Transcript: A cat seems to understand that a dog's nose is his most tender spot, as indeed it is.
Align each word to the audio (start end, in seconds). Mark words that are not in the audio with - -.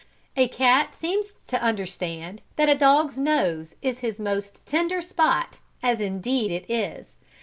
A 0.35 0.47
cat 0.47 0.95
seems 0.95 1.35
to 1.45 1.61
understand 1.61 2.41
that 2.55 2.67
a 2.71 2.73
dog's 2.73 3.19
nose 3.19 3.75
is 3.83 3.99
his 3.99 4.19
most 4.19 4.65
tender 4.65 4.99
spot, 4.99 5.59
as 5.83 5.99
indeed 6.01 6.49
it 6.49 6.65
is. 6.67 7.17